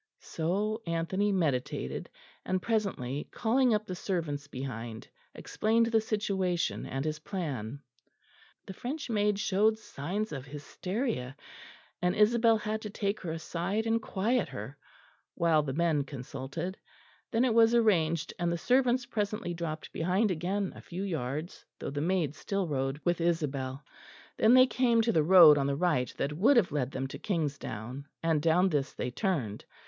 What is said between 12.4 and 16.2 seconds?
had to take her aside and quiet her, while the men